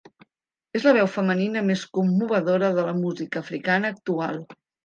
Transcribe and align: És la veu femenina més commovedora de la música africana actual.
És 0.79 0.87
la 0.87 0.93
veu 0.97 1.09
femenina 1.17 1.63
més 1.69 1.83
commovedora 1.99 2.73
de 2.79 2.89
la 2.91 2.97
música 3.05 3.47
africana 3.47 3.93
actual. 3.97 4.43